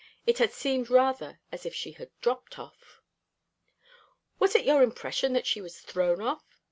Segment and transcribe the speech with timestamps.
[0.25, 3.03] It had seemed rather as if she had dropped off.
[4.39, 6.43] "Was it your impression that she was thrown off?"